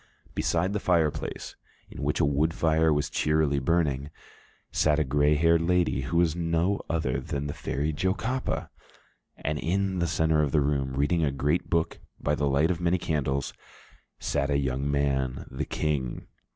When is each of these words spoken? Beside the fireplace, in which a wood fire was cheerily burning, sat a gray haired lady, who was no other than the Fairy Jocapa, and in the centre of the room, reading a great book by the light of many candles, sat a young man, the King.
Beside 0.33 0.73
the 0.73 0.79
fireplace, 0.79 1.55
in 1.91 2.01
which 2.01 2.19
a 2.19 2.25
wood 2.25 2.55
fire 2.55 2.91
was 2.91 3.07
cheerily 3.07 3.59
burning, 3.59 4.09
sat 4.71 4.97
a 4.97 5.03
gray 5.03 5.35
haired 5.35 5.61
lady, 5.61 6.01
who 6.01 6.17
was 6.17 6.35
no 6.35 6.81
other 6.89 7.19
than 7.19 7.45
the 7.45 7.53
Fairy 7.53 7.93
Jocapa, 7.95 8.71
and 9.37 9.59
in 9.59 9.99
the 9.99 10.07
centre 10.07 10.41
of 10.41 10.53
the 10.53 10.61
room, 10.61 10.95
reading 10.95 11.23
a 11.23 11.29
great 11.31 11.69
book 11.69 11.99
by 12.19 12.33
the 12.33 12.47
light 12.49 12.71
of 12.71 12.81
many 12.81 12.97
candles, 12.97 13.53
sat 14.17 14.49
a 14.49 14.57
young 14.57 14.89
man, 14.89 15.45
the 15.51 15.65
King. 15.65 16.25